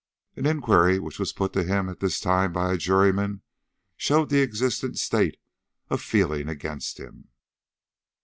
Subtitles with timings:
[0.35, 3.43] An inquiry which was put to him at this time by a juryman
[3.95, 5.37] showed the existent state
[5.91, 7.27] of feeling against him.